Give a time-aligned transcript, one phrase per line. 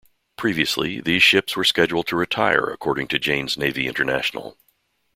[0.35, 4.57] Previously, these ships were scheduled to retire according to Jane's Navy International.